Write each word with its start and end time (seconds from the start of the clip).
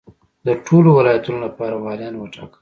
د 0.47 0.49
ټولو 0.65 0.89
ولایتونو 0.97 1.39
لپاره 1.45 1.75
والیان 1.85 2.15
وټاکل. 2.17 2.59